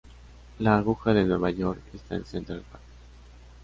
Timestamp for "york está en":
1.51-2.25